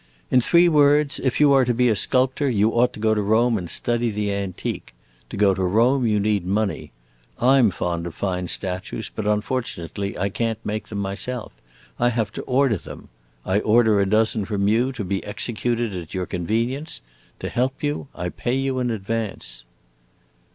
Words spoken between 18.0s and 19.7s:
I pay you in advance."